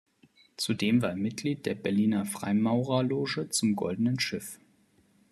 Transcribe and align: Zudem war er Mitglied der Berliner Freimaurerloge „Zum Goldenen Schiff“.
Zudem 0.57 1.03
war 1.03 1.09
er 1.11 1.15
Mitglied 1.15 1.67
der 1.67 1.75
Berliner 1.75 2.25
Freimaurerloge 2.25 3.49
„Zum 3.49 3.75
Goldenen 3.75 4.19
Schiff“. 4.19 4.57